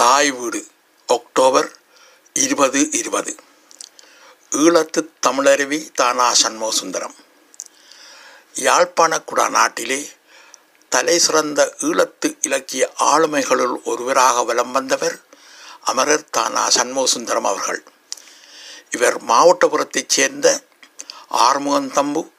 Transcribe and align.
தாய் 0.00 0.30
வீடு 0.30 0.66
அக்டோபர் 1.06 1.76
இருபது 2.34 2.90
இருபது. 2.92 3.36
ஈழத்து 4.50 5.00
தமிழருவி 5.26 5.92
தானா 5.92 6.32
சண்முகசுந்தரம் 6.42 7.16
யாழ்ப்பாண 8.54 9.18
குடா 9.18 9.50
நாட்டிலே 9.50 10.08
தலை 10.88 11.18
சிறந்த 11.18 11.74
ஈழத்து 11.78 12.38
இலக்கிய 12.40 12.92
ஆளுமைகளுள் 12.98 13.82
ஒருவராக 13.84 14.44
வலம் 14.44 14.70
வந்தவர் 14.70 15.20
அமரர் 15.80 16.30
தானா 16.30 16.68
சண்முகசுந்தரம் 16.68 17.48
அவர்கள். 17.52 17.82
இவர் 18.90 19.24
மாவட்டபுரத்தைச் 19.24 20.14
சேர்ந்த 20.16 20.62
ஆறுமுகந்தம்பு 21.30 22.30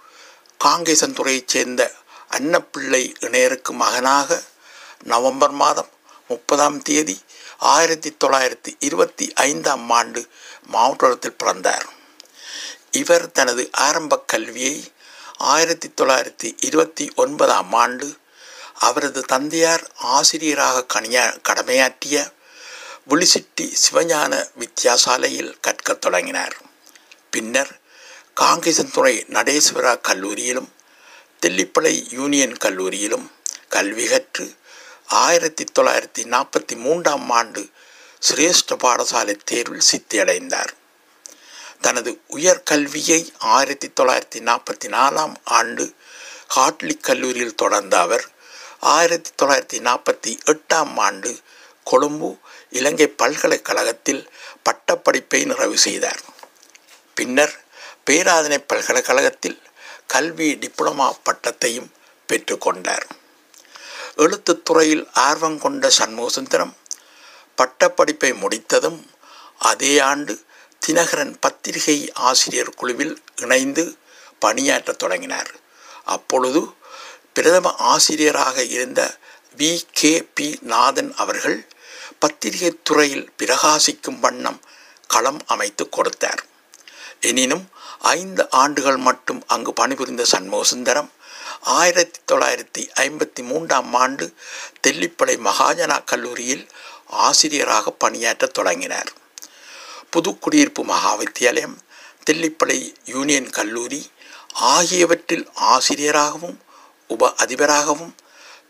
காங்கேசன்துறையைச் 0.63 1.47
சேர்ந்த 1.47 1.93
அன்னப்பிள்ளை 2.31 3.13
இணையருக்கு 3.19 3.69
மகனாக 3.69 4.43
நவம்பர் 5.03 5.51
மாதம் 5.51 5.91
முப்பதாம் 6.31 6.79
தேதி 6.81 7.15
ஆயிரத்தி 7.73 8.09
தொள்ளாயிரத்தி 8.23 8.71
இருபத்தி 8.79 9.25
ஐந்தாம் 9.47 9.89
ஆண்டு 9.99 10.21
மாவட்டத்தில் 10.65 11.39
பிறந்தார். 11.41 11.85
இவர் 12.91 13.31
தனது 13.31 13.63
ஆரம்ப 13.87 14.19
கல்வியை 14.31 14.75
ஆயிரத்தி 15.53 15.87
தொள்ளாயிரத்தி 15.89 16.49
இருபத்தி 16.61 17.05
ஒன்பதாம் 17.15 17.73
ஆண்டு 17.83 18.07
அவரது 18.87 19.21
தந்தையார் 19.25 19.83
ஆசிரியராக 20.13 20.85
கணியா 20.93 21.25
கடமையாற்றிய 21.49 22.17
புலிசிட்டி 23.09 23.65
சிவஞான 23.83 24.33
வித்யாசாலையில் 24.59 25.53
கற்கத் 25.61 26.01
தொடங்கினார். 26.01 26.55
பின்னர் 27.29 27.71
காங்கேசன்துறை 28.41 29.15
நடேஸ்வரா 29.37 29.93
கல்லூரியிலும் 30.07 30.69
தெல்லிப்பளை 31.45 31.93
யூனியன் 32.11 32.55
கல்லூரியிலும் 32.63 33.27
கல்வி 33.69 34.05
கற்று 34.07 34.45
ஆயிரத்தி 35.11 35.65
தொள்ளாயிரத்தி 35.79 36.23
நாற்பத்தி 36.23 36.75
மூன்றாம் 36.75 37.29
ஆண்டு 37.29 37.69
சிரேஷ்ட 38.29 38.75
பாடசாலை 38.75 39.37
தேர்வில் 39.45 39.81
சித்தியடைந்தார். 39.91 40.71
தனது 41.81 42.21
உயர்கல்வியை 42.29 43.33
ஆயிரத்தி 43.39 43.91
தொள்ளாயிரத்தி 43.99 44.39
நாற்பத்தி 44.39 44.87
நாலாம் 44.87 45.33
ஆண்டு 45.43 45.95
ஹாட்லிக் 46.47 47.03
கல்லூரியில் 47.03 47.55
தொடர்ந்த 47.55 47.99
அவர் 47.99 48.25
ஆயிரத்தி 48.79 49.29
தொள்ளாயிரத்தி 49.41 49.79
நாற்பத்தி 49.79 50.37
எட்டாம் 50.45 50.99
ஆண்டு 50.99 51.39
கொழும்பு 51.83 52.37
இலங்கை 52.69 53.07
பல்கலைக்கழகத்தில் 53.07 54.29
பட்டப்படிப்பை 54.63 55.45
நிறைவு 55.45 55.77
செய்தார். 55.77 56.21
பின்னர் 57.15 57.59
பேராதனை 58.09 58.63
பல்கலைக்கழகத்தில் 58.67 59.61
கல்வி 60.07 60.55
டிப்ளமா 60.55 61.11
பட்டத்தையும் 61.29 61.89
பெற்றுக்கொண்டார். 62.27 63.07
எழுத்து 64.15 64.63
துறையில் 64.63 65.09
ஆர்வம் 65.13 65.59
கொண்ட 65.59 65.91
சண்முகசுந்தரம் 65.97 66.73
பட்டப்படிப்பை 67.57 68.35
முடித்ததும் 68.35 69.09
அதே 69.59 69.99
ஆண்டு 69.99 70.43
தினகரன் 70.87 71.35
பத்திரிகை 71.39 72.11
ஆசிரியர் 72.13 72.69
குழுவில் 72.69 73.23
இணைந்து 73.35 73.97
பணியாற்றத் 74.45 74.95
தொடங்கினார். 74.95 75.51
அப்பொழுது 76.03 76.67
பிரதம 77.33 77.75
ஆசிரியராக 77.77 78.63
இருந்த 78.63 79.17
வி. 79.57 79.81
கே. 79.91 80.27
பி. 80.33 80.59
நாதன் 80.61 81.13
அவர்கள் 81.15 81.67
பத்திரிகை 82.19 82.79
துறையில் 82.83 83.31
பிரகாசிக்கும் 83.37 84.19
வண்ணம் 84.19 84.61
களம் 85.07 85.39
அமைத்து 85.45 85.89
கொடுத்தார். 85.89 86.45
எனினும் 87.21 87.69
ஐந்து 87.99 88.49
ஆண்டுகள் 88.49 88.97
மட்டும் 88.97 89.43
அங்கு 89.47 89.73
பணிபுரிந்த 89.73 90.25
சண்முகசுந்தரம் 90.31 91.09
ஆயிரத்தி 91.61 92.19
தொள்ளாயிரத்தி 92.31 92.89
ஐம்பத்தி 92.95 93.43
மூன்றாம் 93.43 93.93
ஆண்டு 93.93 94.33
தெல்லிப்பளை 94.87 95.37
மகாஜனா 95.37 96.03
கல்லூரியில் 96.03 96.67
ஆசிரியராக 97.07 97.93
பணியாற்றத் 98.05 98.53
தொடங்கினார். 98.53 99.11
புது 100.09 100.39
குடியிருப்பு 100.39 100.83
மகா 100.83 101.15
மகாவித்தியாலயம் 101.15 101.77
தெல்லிப்பளை 102.29 102.93
யூனியன் 103.05 103.49
கல்லூரி 103.49 104.11
ஆகியவற்றில் 104.51 105.49
ஆசிரியராகவும் 105.53 106.61
உப 107.07 107.33
அதிபராகவும் 107.37 108.15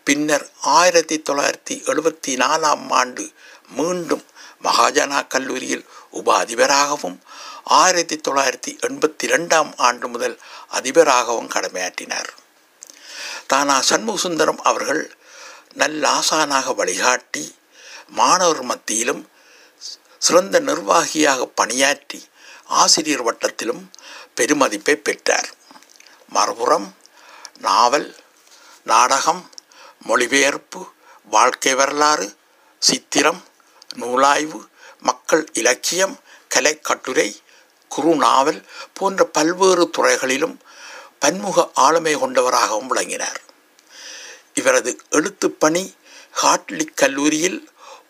பின்னர் 0.03 0.49
ஆயிரத்தி 0.61 1.23
தொள்ளாயிரத்தி 1.29 1.73
எழுபத்தி 1.73 2.35
நாலாம் 2.35 2.89
ஆண்டு 2.89 3.31
மீண்டும் 3.69 4.23
மகாஜனா 4.63 5.27
கல்லூரியில் 5.27 5.85
உப 6.09 6.37
அதிபராகவும் 6.37 7.21
ஆயிரத்தி 7.63 8.21
தொள்ளாயிரத்தி 8.29 8.77
எண்பத்தி 8.87 9.25
ரெண்டாம் 9.25 9.71
ஆண்டு 9.77 10.07
முதல் 10.07 10.39
அதிபராகவும் 10.69 11.47
கடமையாற்றினார். 11.47 12.40
தானா 13.51 13.75
சண்முகசுந்தரம் 13.89 14.61
அவர்கள் 14.69 15.03
நல்ல 15.73 16.09
ஆசானாக 16.09 16.75
வழிகாட்டி 16.75 17.43
மாணவர் 18.09 18.61
மத்தியிலும் 18.61 19.23
சிறந்த 20.17 20.59
நிர்வாகியாக 20.59 21.45
பணியாற்றி 21.45 22.19
ஆசிரியர் 22.81 23.23
வட்டத்திலும் 23.25 23.83
பெருமதிப்பை 24.35 24.93
பெற்றார். 24.95 25.49
மறுபுறம் 26.29 26.87
நாவல் 27.57 28.07
நாடகம் 28.83 29.41
மொழிபெயர்ப்பு 29.99 30.81
வாழ்க்கை 31.25 31.73
வரலாறு 31.73 32.27
சித்திரம் 32.79 33.41
நூலாய்வு 33.95 34.59
மக்கள் 35.01 35.45
இலக்கியம் 35.53 36.15
கலை 36.47 36.73
கட்டுரை 36.79 37.29
குறுநாவல் 37.91 38.61
போன்ற 38.93 39.23
பல்வேறு 39.25 39.85
துறைகளிலும் 39.89 40.57
பன்முக 41.21 41.71
ஆளுமை 41.73 42.13
கொண்டவராகவும் 42.15 42.87
விளங்கினார். 42.87 43.39
இவரது 44.53 44.91
எழுத்துப்பணி 45.11 45.83
ஹாட்லிக் 46.31 46.95
கல்லூரியில் 46.95 47.59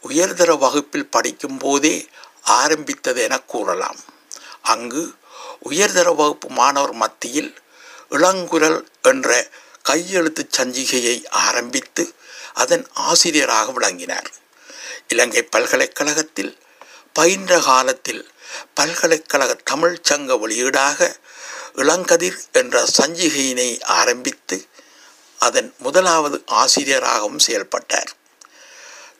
உயர்தர 0.09 0.51
வகுப்பில் 0.57 1.11
படிக்கும் 1.16 1.57
போதே 1.57 1.95
ஆரம்பித்தது 2.41 3.22
என 3.22 3.39
கூறலாம். 3.39 3.99
அங்கு 4.61 5.03
உயர்தர 5.59 6.11
வகுப்பு 6.11 6.47
மாணவர் 6.49 6.94
மத்தியில் 6.94 7.51
இளங்குரல் 8.09 8.79
என்ற 9.01 9.49
கையெழுத்து 9.81 10.47
சஞ்சிகையை 10.57 11.17
ஆரம்பித்து 11.29 12.13
அதன் 12.53 12.85
ஆசிரியராக 12.93 13.72
விளங்கினார். 13.72 14.29
இலங்கை 15.07 15.43
பல்கலைக்கழகத்தில் 15.43 16.53
பயின்ற 17.13 17.59
காலத்தில் 17.59 18.23
பல்கலைக்கழக 18.73 19.57
தமிழ்ச்சங்க 19.72 19.97
சங்க 20.01 20.33
வெளியீடாக 20.35 20.99
இளங்கதிர் 21.76 22.40
என்ற 22.52 22.86
சஞ்சிகையினை 23.02 23.84
ஆரம்பித்து 23.84 24.68
அதன் 25.38 25.74
முதலாவது 25.78 26.44
ஆசிரியராகவும் 26.46 27.40
செயல்பட்டார். 27.40 28.12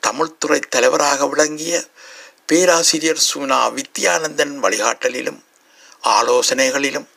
தமிழ்துறை 0.08 0.60
தலைவராக 0.60 1.28
விளங்கிய 1.28 1.86
பேராசிரியர் 2.46 3.22
சுனா 3.34 3.60
வித்யானந்தன் 3.72 4.56
வழிகாட்டலிலும் 4.60 5.44
ஆலோசனைகளிலும் 6.04 7.08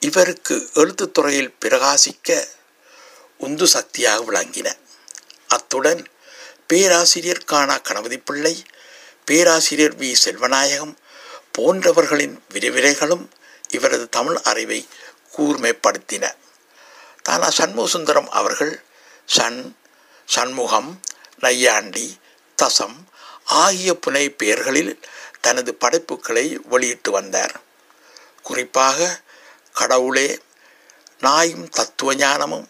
இவருக்கு 0.00 0.70
எழுத்துத்துறையில் 0.74 1.54
பிரகாசிக்க 1.64 2.48
உந்து 3.38 3.66
சக்தியாக 3.66 4.24
விளங்கின. 4.24 4.78
அத்துடன் 5.46 6.06
பேராசிரியர் 6.66 7.44
காணா 7.44 7.76
கணபதி 7.76 8.18
பிள்ளை 8.18 8.62
பேராசிரியர் 9.24 9.96
வி. 9.96 10.14
செல்வநாயகம் 10.24 10.96
போன்றவர்களின் 11.58 12.38
விரிவிரைகளும் 12.48 13.30
இவரது 13.68 14.08
தமிழ் 14.08 14.36
அறிவை 14.36 14.88
கூர்மைப்படுத்தின. 15.36 16.34
தானா 17.22 17.48
சண்முகசுந்தரம் 17.48 18.26
அவர்கள் 18.26 18.84
சண் 19.26 19.74
சண்முகம் 20.26 21.00
நையாண்டி 21.38 22.18
தசம் 22.62 23.04
ஆகிய 23.44 23.98
புனை 24.06 24.28
பெயர்களில் 24.28 25.00
தனது 25.40 25.74
படைப்புகளை 25.74 26.60
வெளியிட்டு 26.62 27.10
வந்தார். 27.10 27.60
குறிப்பாக 28.42 29.22
கடவுளே 29.72 30.40
நாயும் 31.20 31.68
தத்துவ 31.68 32.14
ஞானமும் 32.14 32.68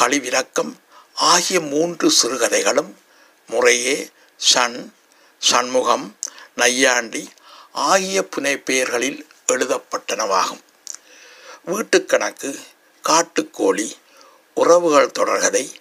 களிவிரக்கம் 0.00 0.76
ஆகிய 1.14 1.60
மூன்று 1.60 2.10
சிறுகதைகளும் 2.10 2.96
முறையே 3.46 4.10
சண் 4.36 4.92
சண்முகம் 5.38 6.16
நையாண்டி 6.54 7.32
ஆகிய 7.72 8.28
புனை 8.36 8.56
பெயர்களில் 8.56 9.27
எழுதப்பட்டனவாகும். 9.52 10.60
வீட்டுக்கணக்கு 11.66 12.58
காட்டுக்கோழி 13.02 13.92
உறவுகள் 14.54 15.10
தொடர்கதை 15.18 15.72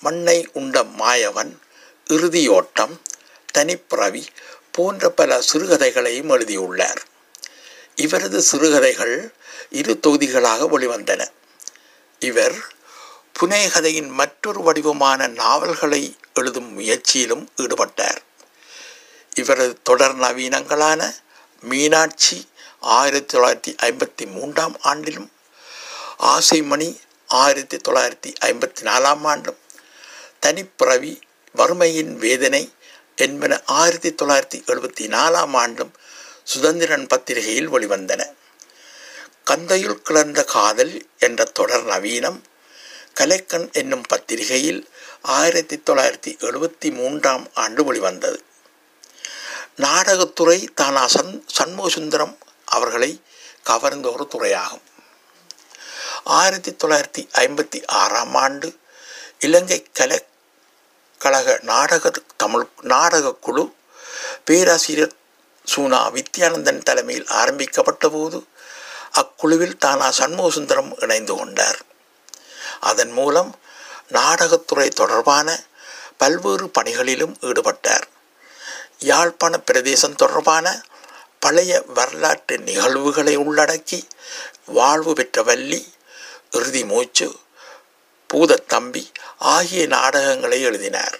மண்ணை 0.00 0.48
உண்ட 0.52 0.82
மாயவன் 0.82 1.58
இறுதியோட்டம் 2.10 3.00
தனிப்பிறவி 3.58 4.26
போன்ற 4.72 5.10
பல 5.10 5.42
சிறுகதைகளையும் 5.52 6.28
எழுதியுள்ளார். 6.28 7.02
இவரது 7.94 8.42
சிறுகதைகள் 8.42 9.34
இரு 9.70 10.00
தொகுதிகளாக 10.06 10.78
வெளிவந்தன. 10.78 11.28
இவர் 12.18 12.54
புனேகதையின் 13.40 14.08
மற்றொரு 14.08 14.62
வடிவமான 14.62 15.26
நாவல்களை 15.26 16.16
எழுதும் 16.34 16.80
முயற்சியிலும் 16.80 17.46
ஈடுபட்டார். 17.56 18.16
இவரது 19.36 19.82
தொடர் 19.82 20.16
நவீனங்களான 20.16 21.14
மீனாட்சி 21.60 22.48
ஆயிரத்தி 22.86 23.38
தொள்ளாயிரத்தி 23.38 23.72
ஐம்பத்தி 23.82 24.26
மூன்றாம் 24.26 24.76
ஆண்டிலும் 24.82 25.28
ஆசைமணி 26.18 27.00
ஆயிரத்தி 27.26 27.76
தொள்ளாயிரத்தி 27.76 28.32
ஐம்பத்தி 28.44 28.82
நாலாம் 28.82 29.22
ஆண்டும் 29.22 29.58
தனிப்பிறவி 30.46 31.20
வறுமையின் 31.54 32.16
வேதனை 32.16 32.74
என்பன 33.16 33.62
ஆயிரத்தி 33.66 34.10
தொள்ளாயிரத்தி 34.10 34.58
எழுபத்தி 34.66 35.06
நாலாம் 35.06 35.56
ஆண்டும் 35.56 35.92
சுதந்திரன் 36.44 37.06
பத்திரிகையில் 37.06 37.70
வெளிவந்தன. 37.70 38.22
கந்தையுள் 39.50 40.02
கிளர்ந்த 40.02 40.44
காதல் 40.44 41.06
என்ற 41.18 41.44
தொடர் 41.44 41.84
நவீனம் 41.84 42.42
கலைக்கண் 43.14 43.72
என்னும் 43.72 44.04
பத்திரிகையில் 44.08 44.88
ஆயிரத்தி 45.22 45.82
தொள்ளாயிரத்தி 45.90 46.32
எழுபத்தி 46.38 46.94
மூன்றாம் 46.94 47.46
ஆண்டு 47.54 47.84
வெளிவந்தது. 47.84 48.42
நாடகத்துறை 49.76 50.68
தானா 50.74 51.06
சன் 51.06 51.44
சண்முகசுந்தரம் 51.58 52.36
அவர்களை 52.76 53.10
கவர்ந்த 53.62 54.06
ஒரு 54.10 54.24
துறையாகும். 54.34 54.84
ஆயிரத்தி 56.38 56.72
தொள்ளாயிரத்தி 56.72 57.22
ஐம்பத்தி 57.44 57.78
ஆறாம் 58.02 58.34
ஆண்டு 58.44 58.68
இலங்கை 59.38 59.78
கலை 59.92 60.18
கழக 61.18 61.58
நாடக 61.62 62.10
தமிழ் 62.36 62.66
நாடக 62.92 63.34
குழு 63.46 63.64
பேராசிரியர் 64.44 65.14
சூனா 65.66 66.00
வித்யானந்தன் 66.16 66.84
தலைமையில் 66.88 67.28
ஆரம்பிக்கப்பட்ட 67.40 68.08
போது 68.08 68.38
அக்குழுவில் 69.20 69.76
தானா 69.76 70.08
சண்முகசுந்தரம் 70.18 70.90
இணைந்து 71.02 71.34
கொண்டார். 71.34 71.80
அதன் 72.80 73.12
மூலம் 73.18 73.50
நாடகத்துறை 74.08 74.88
தொடர்பான 74.88 75.48
பல்வேறு 76.16 76.66
பணிகளிலும் 76.78 77.34
ஈடுபட்டார். 77.40 78.06
யாழ்ப்பாண 79.10 79.54
பிரதேசம் 79.58 80.20
தொடர்பான 80.22 80.66
பழைய 81.40 81.82
வரலாற்று 81.86 82.58
நிகழ்வுகளை 82.58 83.38
உள்ளடக்கி 83.38 84.02
வாழ்வு 84.66 85.12
பெற்ற 85.12 85.42
வள்ளி 85.42 85.92
இறுதி 86.50 86.84
மூச்சு 86.84 87.36
பூதத்தம்பி 88.34 89.04
ஆகிய 89.38 89.86
நாடகங்களை 89.86 90.62
எழுதினார். 90.62 91.18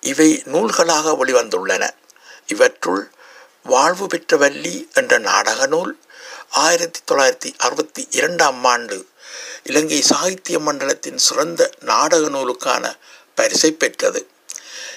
இவை 0.00 0.42
நூல்களாக 0.44 1.16
வெளிவந்துள்ளன. 1.24 1.90
இவற்றுள் 2.46 3.10
வாழ்வு 3.64 4.06
பெற்ற 4.06 4.36
வள்ளி 4.36 4.88
என்ற 4.94 5.18
நாடக 5.18 5.66
நூல் 5.66 6.00
ஆயிரத்தி 6.50 7.00
தொள்ளாயிரத்தி 7.10 7.58
அறுபத்தி 7.58 8.08
இரண்டாம் 8.10 8.64
ஆண்டு 8.64 9.06
இலங்கை 9.62 10.02
சாகித்ய 10.02 10.58
மண்டலத்தின் 10.58 11.18
சிறந்த 11.18 11.70
நாடக 11.80 12.28
நூலுக்கான 12.28 12.98
பரிசை 13.34 13.72
பெற்றது. 13.72 14.26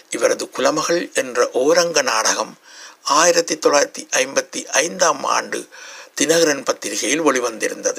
இவரது 0.10 0.50
குலமகள் 0.50 1.13
என்ற 1.13 1.50
ஓரங்க 1.54 2.01
நாடகம் 2.01 2.57
ஆயிரத்தி 3.05 3.55
தொள்ளாயிரத்தி 3.55 4.07
ஐம்பத்தி 4.11 4.65
ஐந்தாம் 4.65 5.23
ஆண்டு 5.23 5.67
தினகரன் 6.21 6.63
பத்திரிகையில் 6.63 7.21
வெளிவந்திருந்தது. 7.21 7.97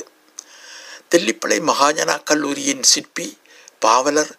தெல்லிப்பளை 1.10 1.60
மகாஜனா 1.60 2.22
கல்லூரியின் 2.22 2.82
சிற்பி 2.82 3.38
பாவலர் 3.78 4.36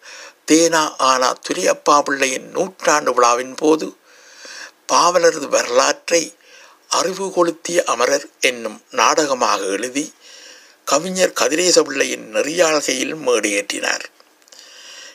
தேனா 0.50 0.96
ஆனா 0.98 1.34
துரியப்பா 1.48 2.02
பிள்ளையின் 2.02 2.50
நூற்றாண்டு 2.50 3.14
விழாவின் 3.14 3.54
போது 3.54 3.96
பாவலரது 4.92 5.48
வரலாற்றை 5.48 6.36
அறிவு 6.88 7.26
கொளுத்திய 7.26 7.84
அமரர் 7.84 8.28
என்னும் 8.40 8.82
நாடகமாக 8.90 9.62
எழுதி 9.62 10.12
கவிஞர் 10.84 11.32
கதிரேச 11.40 11.82
பிள்ளையின் 11.82 12.34
நெறியாழ்கையில் 12.34 13.14
மேடையேற்றினார். 13.26 14.04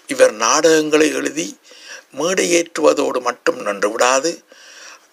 இவர் 0.08 0.32
நாடகங்களை 0.32 1.14
எழுதி 1.14 1.60
மேடையேற்றுவதோடு 2.18 3.22
மட்டும் 3.22 3.66
நின்றுவிடாது 3.66 3.90
விடாது 3.92 4.44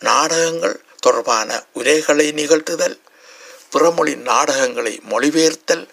நாடகங்கள் 0.00 0.80
தொடர்பான 0.98 1.64
உரைகளை 1.72 2.32
நிகழ்த்துதல் 2.32 2.98
பிறமொழி 3.72 4.16
நாடகங்களை 4.16 5.00
மொழிபெயர்த்தல் 5.10 5.88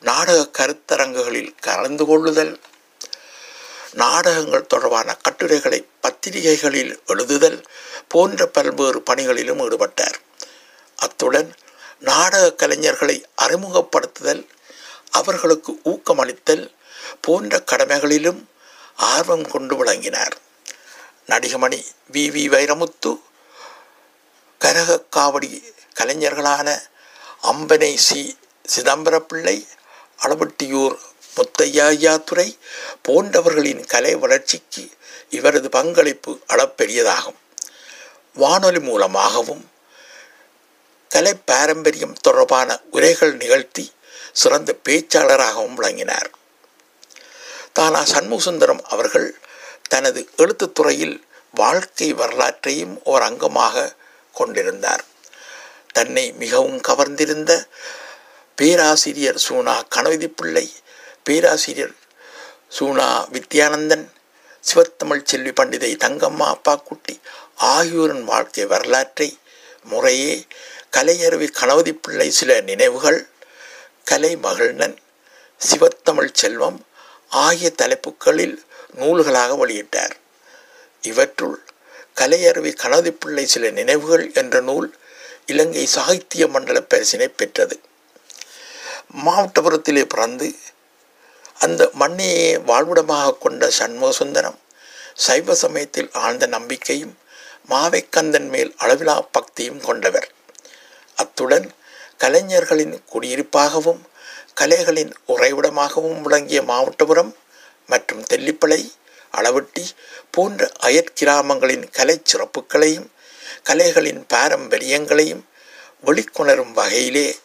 நாடக 0.00 0.48
கருத்தரங்குகளில் 0.58 1.54
கலந்து 1.60 2.04
கொள்ளுதல் 2.04 2.60
நாடகங்கள் 3.92 4.66
தொடர்பான 4.66 5.16
கட்டுரைகளை 5.16 5.86
பத்திரிகைகளில் 6.00 7.00
எழுதுதல் 7.06 7.64
போன்ற 8.08 8.46
பல்வேறு 8.46 9.02
பணிகளிலும் 9.10 9.58
ஈடுபட்டார். 9.58 10.18
அத்துடன் 10.96 11.54
நாடக 12.00 12.66
கலைஞர்களை 12.66 13.22
அறிமுகப்படுத்துதல் 13.42 14.46
அவர்களுக்கு 15.10 15.80
ஊக்கமளித்தல் 15.84 16.72
போன்ற 17.20 17.62
கடமைகளிலும் 17.72 18.44
ஆர்வம் 18.96 19.50
கொண்டு 19.50 19.76
விளங்கினார். 19.76 20.36
நடிகமணி 21.26 21.82
வி. 22.12 22.30
வி. 22.30 22.48
வைரமுத்து 22.48 23.26
கரகக்காவடி 24.68 25.50
கலைஞர்களான 26.00 26.68
அம்பனை 27.42 27.94
சி. 27.94 28.38
சிதம்பரப்பிள்ளை 28.74 29.66
அளவட்டியூர் 30.22 30.96
முத்தையாத்துறை 31.36 32.58
போன்றவர்களின் 33.08 33.86
கலை 33.86 34.14
வளர்ச்சிக்கு 34.14 34.90
இவரது 35.30 35.68
பங்களிப்பு 35.68 36.40
அளப்பெரியதாகும். 36.48 37.38
வானொலி 38.34 38.80
மூலமாகவும் 38.80 39.70
கலை 41.08 41.34
பாரம்பரியம் 41.34 42.12
தொடர்பான 42.12 42.80
உரைகள் 42.90 43.34
நிகழ்த்தி 43.36 43.92
சிறந்த 44.32 44.74
பேச்சாளராகவும் 44.88 45.74
விளங்கினார். 45.74 46.30
தானா 47.72 48.00
சண்முகசுந்தரம் 48.00 48.82
அவர்கள் 48.82 49.38
தனது 49.88 50.28
எழுத்துத்துறையில் 50.36 51.22
வாழ்க்கை 51.54 52.12
வரலாற்றையும் 52.12 53.00
ஓர் 53.04 53.22
அங்கமாக 53.22 53.96
கொண்டிருந்தார். 54.38 55.04
தன்னை 55.92 56.24
மிகவும் 56.42 56.80
கவர்ந்திருந்த 56.80 57.52
பேராசிரியர் 58.58 59.40
சூனா 59.46 59.74
கணவதி 59.88 60.28
பிள்ளை 60.28 60.66
பேராசிரியர் 61.24 61.94
சூனா 62.76 63.08
வித்யானந்தன் 63.34 64.06
சிவத்தமிழ் 64.64 65.28
செல்வி 65.30 65.52
பண்டிதை 65.52 65.90
தங்கம்மா 66.04 66.46
அப்பாக்குட்டி 66.54 67.14
ஆகியோரின் 67.72 68.24
வாழ்க்கை 68.24 68.64
வரலாற்றை 68.72 69.28
முறையே 69.84 70.34
கலையருவி 70.96 71.48
கணவதி 71.60 71.92
பிள்ளை 71.92 72.28
சில 72.38 72.60
நினைவுகள் 72.70 73.20
கலை 74.04 74.32
மகிழ்நன் 74.36 74.96
சிவத்தமிழ் 75.60 76.32
செல்வம் 76.32 76.78
ஆகிய 77.44 77.70
தலைப்புகளில் 77.70 78.56
நூல்களாக 78.98 79.50
வெளியிட்டார். 79.62 80.14
இவற்றுள் 81.02 81.56
கலையருவி 82.18 82.72
கணவதி 82.72 83.10
பிள்ளை 83.12 83.44
சில 83.46 83.70
நினைவுகள் 83.70 84.24
என்ற 84.32 84.60
நூல் 84.60 84.88
இலங்கை 85.46 85.84
சாகித்ய 85.94 86.46
மண்டல 86.48 86.78
பரிசினை 86.80 87.28
பெற்றது. 87.36 87.76
மாவட்டபுரத்திலே 89.24 90.04
பிறந்து 90.08 90.48
அந்த 91.58 91.82
மண்ணையே 92.00 92.48
வாழ்விடமாக 92.64 93.36
கொண்ட 93.38 93.70
சண்முகசுந்தரம் 93.78 94.58
சைவ 95.26 95.54
சமயத்தில் 95.54 96.10
ஆழ்ந்த 96.24 96.46
நம்பிக்கையும் 96.46 97.14
மாவைக்கந்தன் 97.70 98.48
மேல் 98.48 98.70
அளவிலா 98.76 99.16
பக்தியும் 99.36 99.80
கொண்டவர். 99.80 100.28
அத்துடன் 101.14 101.66
கலைஞர்களின் 102.18 102.94
குடியிருப்பாகவும் 103.12 104.02
கலைகளின் 104.60 105.12
உறைவிடமாகவும் 105.28 106.20
விளங்கிய 106.20 106.60
மாவட்டபுரம் 106.62 107.32
மற்றும் 107.88 108.22
தெல்லிப்பளை 108.30 108.80
அளவட்டி 109.36 109.84
போன்ற 110.30 110.70
அயற்கிராமங்களின் 110.80 111.90
கலை 111.90 112.22
சிறப்புகளையும் 112.22 113.08
கலைகளின் 113.62 114.24
பாரம்பரியங்களையும் 114.28 115.44
வெளிக்கொணரும் 116.04 116.72
வகையிலே 116.72 117.38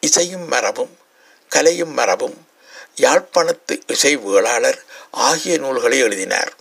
இசையும் 0.00 0.46
மரபும் 0.48 0.98
கலையும் 1.48 1.92
மரபும் 1.92 2.48
யாழ்ப்பாணத்து 2.96 3.80
இசை 3.86 4.16
வேளாளர் 4.16 4.84
ஆகிய 5.10 5.58
நூல்களை 5.58 5.98
எழுதினார். 5.98 6.52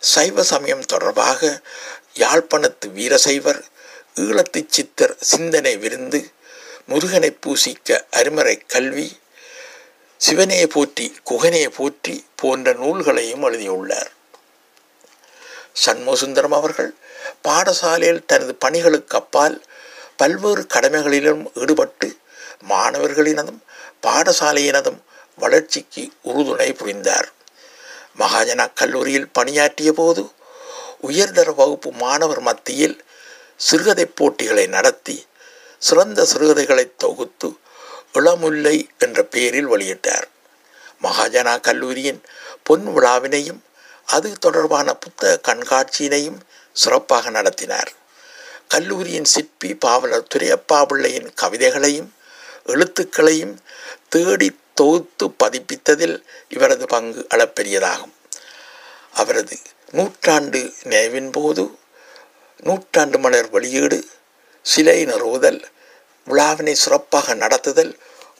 சைவ 0.00 0.42
சமயம் 0.42 0.86
தொடர்பாக 0.86 1.60
யாழ்ப்பாணத்து 2.14 2.92
வீரசைவர் 2.92 3.60
ஈழத்து 4.14 4.66
சித்தர் 4.68 5.16
சிந்தனை 5.20 5.76
விருந்து 5.76 6.32
முருகனை 6.86 7.36
பூசிக்க 7.46 8.06
அருமறை 8.10 8.60
கல்வி 8.66 9.20
சிவனே 10.24 10.58
போற்றி 10.72 11.06
குகனே 11.28 11.62
போற்றி 11.76 12.14
போன்ற 12.40 12.72
நூல்களையும் 12.80 13.44
எழுதியுள்ளார். 13.48 14.10
சண்முகசுந்தரம் 15.84 16.54
அவர்கள் 16.58 16.90
பாடசாலையில் 17.46 18.26
தனது 18.30 18.52
பணிகளுக்கு 18.64 19.16
அப்பால் 19.20 19.56
பல்வேறு 20.20 20.62
கடமைகளிலும் 20.74 21.42
ஈடுபட்டு 21.62 22.08
மாணவர்களினதும் 22.72 23.60
பாடசாலையினதும் 24.06 25.00
வளர்ச்சிக்கு 25.42 26.04
உறுதுணை 26.30 26.70
புரிந்தார். 26.80 27.28
மகாஜனா 28.20 28.66
கல்லூரியில் 28.80 29.32
பணியாற்றிய 29.38 29.92
போது 29.92 30.22
உயர்தர 31.08 31.50
வகுப்பு 31.60 31.90
மாணவர் 32.04 32.42
மத்தியில் 32.48 32.96
சிறுகதை 33.66 34.06
போட்டிகளை 34.18 34.66
நடத்தி 34.76 35.16
சிறந்த 35.88 36.24
சிறுகதைகளை 36.32 36.86
தொகுத்து 37.04 37.48
இளமுல்லை 38.12 38.88
என்ற 38.98 39.22
பெயரில் 39.22 39.68
வெளியிட்டார். 39.68 40.24
மகாஜனா 41.02 41.60
கல்லூரியின் 41.60 42.22
பொன் 42.62 42.86
விழாவினையும் 42.86 43.60
அது 44.04 44.32
தொடர்பான 44.32 44.94
புத்தக 44.94 45.54
கண்காட்சியினையும் 45.54 46.40
சிறப்பாக 46.72 47.30
நடத்தினார். 47.30 47.92
கல்லூரியின் 48.68 49.24
சிற்பி 49.24 49.74
பாவலர் 49.74 50.26
துரையப்பா 50.34 50.86
பிள்ளையின் 50.86 51.32
கவிதைகளையும் 51.42 52.14
எழுத்துக்களையும் 52.66 53.56
தேடி 54.08 54.58
தொகுத்து 54.74 55.34
பதிப்பித்ததில் 55.44 56.22
இவரது 56.48 56.86
பங்கு 56.86 57.26
அளப்பெரியதாகும். 57.30 58.12
அவரது 59.12 59.58
நூற்றாண்டு 59.90 60.72
நினைவின் 60.82 61.30
போது 61.30 61.78
நூற்றாண்டு 62.58 63.18
மலர் 63.18 63.50
வெளியீடு 63.50 64.08
சிலை 64.62 65.04
நிறுவுதல் 65.04 65.71
விழாவினை 66.24 66.74
சிறப்பாக 66.74 67.34
நடத்துதல் 67.34 67.92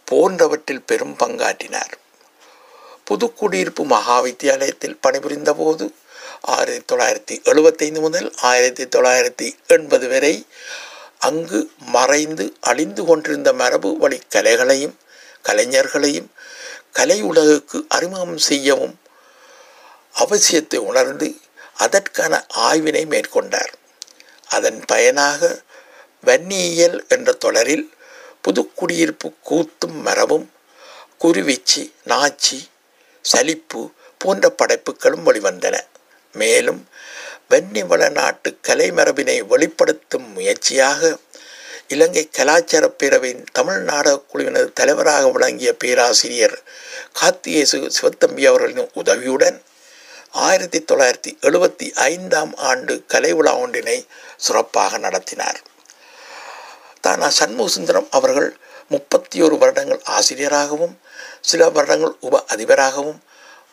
போன்றவற்றில் 0.05 0.83
பெரும் 0.83 1.17
பங்காற்றினார். 1.19 1.93
புதுக்குடியிருப்பு 3.11 3.85
மகா 3.85 4.23
வித்தியாலயத்தில் 4.23 4.99
பணிபுரிந்த 5.01 5.55
போது 5.55 5.95
ஆயிரத்தி 6.41 6.95
தொள்ளாயிரத்தி 6.95 7.43
எழுபத்தைந்து 7.43 8.01
முதல் 8.01 8.35
ஆயிரத்தி 8.37 8.85
தொள்ளாயிரத்தி 8.85 9.53
எண்பது 9.67 10.09
வரை 10.09 10.47
அங்கு 11.19 11.71
மறைந்து 11.79 12.57
அழிந்து 12.61 13.05
கொண்டிருந்த 13.05 13.53
மரபு 13.53 13.97
வழி 13.97 14.21
கலைகளையும் 14.29 14.97
கலைஞர்களையும் 15.43 16.31
கலை 16.93 17.23
உலகுக்கு 17.23 17.87
அறிமுகம் 17.89 18.39
செய்யவும் 18.39 19.01
அவசியத்தை 20.19 20.77
உணர்ந்து 20.77 21.37
அதற்கான 21.75 22.47
ஆய்வினை 22.57 23.05
மேற்கொண்டார். 23.07 23.73
அதன் 24.49 24.81
பயனாக 24.87 25.63
வன்னியியல் 26.25 26.99
என்ற 27.09 27.33
தொடரில் 27.33 27.87
புதுக்குடியிருப்பு 28.45 29.29
கூத்தும் 29.49 29.99
மரபும் 30.07 30.51
குருவிச்சி 31.25 31.83
நாச்சி 32.07 32.59
சலிப்பு 33.23 33.91
போன்ற 34.19 34.51
படைப்புகளும் 34.51 35.27
வெளிவந்தன. 35.27 35.77
மேலும் 36.35 36.89
வெண்ணி 37.51 37.83
வளநாட்டு 37.87 38.51
கலை 38.61 38.91
மரபினை 38.91 39.47
வெளிப்படுத்தும் 39.47 40.33
முயற்சியாக 40.33 41.19
இலங்கை 41.89 42.31
கலாச்சார 42.31 42.95
பேரவையின் 42.99 43.45
தமிழ் 43.53 43.81
நாடக 43.81 44.23
குழுவினது 44.33 44.73
தலைவராக 44.73 45.31
விளங்கிய 45.31 45.75
பேராசிரியர் 45.75 46.63
காத்தியேசு 47.21 47.91
சிவத்தம்பி 47.99 48.47
அவர்களின் 48.47 48.91
உதவியுடன் 48.93 49.63
ஆயிரத்தி 50.31 50.85
தொள்ளாயிரத்தி 50.93 51.31
எழுபத்தி 51.41 51.93
ஐந்தாம் 51.95 52.55
ஆண்டு 52.57 53.05
கலை 53.07 53.33
விழா 53.33 53.57
ஒன்றினை 53.57 54.07
சிறப்பாக 54.37 54.99
நடத்தினார். 54.99 55.61
தானா 57.05 57.29
சண்முகசுந்தரம் 57.39 58.09
அவர்கள் 58.11 58.49
முப்பத்தி 58.89 59.39
ஒரு 59.43 59.59
வருடங்கள் 59.59 60.01
ஆசிரியராகவும் 60.17 60.95
சில 61.41 61.69
வருடங்கள் 61.69 62.15
உப 62.21 62.45
அதிபராகவும் 62.55 63.21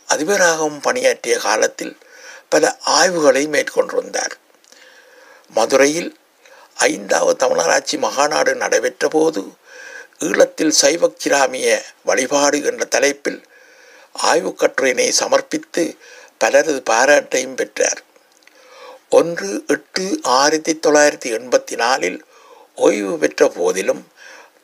அதிபராகவும் 0.07 0.79
பணியாற்றிய 0.81 1.35
காலத்தில் 1.37 1.97
பல 2.49 2.71
ஆய்வுகளை 2.97 3.43
மேற்கொண்டிருந்தார். 3.47 4.35
மதுரையில் 5.53 6.11
ஐந்தாவது 6.75 7.35
தமிழராட்சி 7.43 7.95
மகாநாடு 8.05 8.53
நடைபெற்ற 8.53 9.07
போது 9.07 9.41
ஈழத்தில் 10.19 10.73
சைவ 10.81 11.09
கிராமிய 11.09 11.67
வழிபாடு 12.03 12.57
என்ற 12.63 12.85
தலைப்பில் 12.85 13.41
ஆய்வுக் 14.29 14.59
கட்டுரையினை 14.61 15.09
சமர்ப்பித்து 15.19 15.83
பலரது 16.37 16.81
பாராட்டையும் 16.89 17.55
பெற்றார். 17.55 18.01
ஒன்று 19.09 19.63
எட்டு 19.67 20.05
ஆயிரத்தி 20.23 20.73
தொள்ளாயிரத்தி 20.87 21.29
எண்பத்தி 21.37 21.75
நாலில் 21.75 22.19
ஓய்வு 22.85 23.13
பெற்ற 23.17 23.47
போதிலும் 23.55 24.03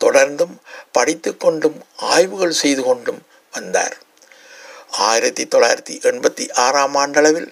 தொடர்ந்தும் 0.03 0.55
படித்து 0.95 1.31
கொண்டும் 1.37 1.77
ஆய்வுகள் 2.13 2.59
செய்து 2.61 2.83
கொண்டும் 2.83 3.21
வந்தார். 3.51 3.95
ஆயிரத்தி 5.07 5.43
தொள்ளாயிரத்தி 5.45 5.95
எண்பத்தி 6.09 6.45
ஆறாம் 6.65 6.95
ஆண்டளவில் 6.95 7.49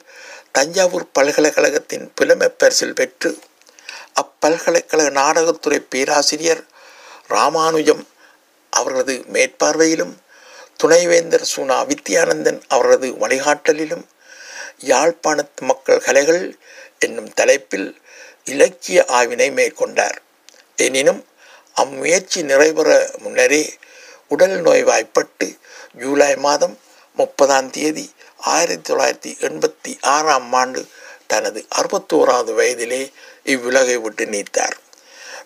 தஞ்சாவூர் 0.57 1.05
பல்கலைக்கழகத்தின் 1.19 2.05
புலமை 2.15 2.47
பரிசில் 2.49 2.97
பெற்று 2.99 3.31
அப்பல்கலைக்கழக 4.21 5.09
நாடகத்துறை 5.19 5.79
பேராசிரியர் 5.89 6.63
ராமானுஜம் 7.27 8.03
அவர்களது 8.73 9.15
மேற்பார்வையிலும் 9.33 10.13
துணைவேந்தர் 10.77 11.47
சுனா 11.55 11.77
வித்யானந்தன் 11.89 12.59
அவரது 12.67 13.07
வழிகாட்டலிலும் 13.23 14.05
யாழ்ப்பாணத்து 14.91 15.63
மக்கள் 15.69 16.03
கலைகள் 16.07 16.43
என்னும் 16.99 17.31
தலைப்பில் 17.33 17.89
இலக்கிய 18.51 18.99
ஆய்வினை 19.07 19.49
மேற்கொண்டார். 19.59 20.17
எனினும் 20.83 21.21
அம்முயற்சி 21.73 22.39
நிறைவேற 22.43 22.89
முன்னரே 23.17 23.63
உடல் 24.27 24.55
நோய்வாய்ப்பட்டு 24.61 25.47
ஜூலை 25.93 26.35
மாதம் 26.35 26.75
முப்பதாம் 27.17 27.69
தேதி 27.69 28.05
ஆயிரத்தி 28.53 28.93
தொள்ளாயிரத்தி 28.93 29.31
எண்பத்தி 29.47 29.91
ஆறாம் 30.01 30.53
ஆண்டு 30.53 30.81
தனது 31.27 31.59
அறுபத்தோராவது 31.75 32.51
வயதிலே 32.59 33.01
இவ்வுலகை 33.43 33.97
விட்டு 33.97 34.25
நீத்தார். 34.25 34.77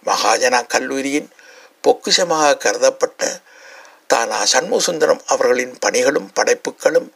மகாஜனா 0.05 0.59
கல்லூரியின் 0.67 1.29
பொக்கிஷமாக 1.83 2.57
கருதப்பட்ட 2.57 3.21
தானா 4.07 4.39
சண்முகசுந்தரம் 4.53 5.23
அவர்களின் 5.25 5.75
பணிகளும் 5.85 6.29
படைப்புகளும் 6.33 7.09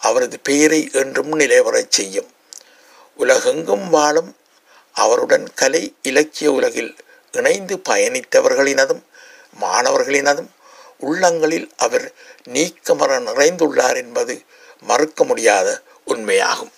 அவரது 0.00 0.36
பெயரை 0.40 0.80
என்றும் 0.92 1.32
நிலைவரச் 1.38 1.94
செய்யும். 1.98 2.30
உலகெங்கும் 3.16 3.86
வாழும் 3.88 4.30
அவருடன் 4.94 5.46
கலை 5.54 5.82
இலக்கிய 6.02 6.48
உலகில் 6.52 6.92
இணைந்து 7.34 7.76
பயணித்தவர்களினதும் 7.88 9.02
மாணவர்களினதும் 9.60 10.50
உள்ளங்களில் 10.98 11.68
அவர் 11.76 12.06
நீக்கமர 12.48 13.18
நிறைந்துள்ளார் 13.28 13.96
என்பது 13.96 14.34
மறுக்க 14.82 15.24
முடியாத 15.24 15.68
உண்மையாகும். 16.06 16.72